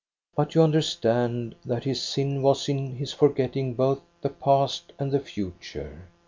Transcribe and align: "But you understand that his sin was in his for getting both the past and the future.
"But 0.35 0.55
you 0.55 0.63
understand 0.63 1.53
that 1.63 1.83
his 1.83 2.01
sin 2.01 2.41
was 2.41 2.67
in 2.67 2.95
his 2.95 3.13
for 3.13 3.29
getting 3.29 3.75
both 3.75 4.01
the 4.23 4.29
past 4.31 4.93
and 4.97 5.11
the 5.11 5.19
future. 5.19 6.07